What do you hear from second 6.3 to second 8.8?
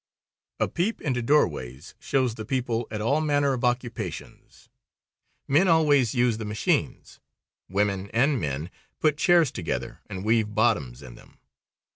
the machines. Women and men